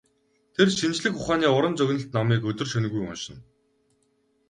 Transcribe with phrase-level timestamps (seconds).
[0.55, 3.39] Тэр шинжлэх ухааны уран зөгнөлт номыг өдөр шөнөгүй уншина.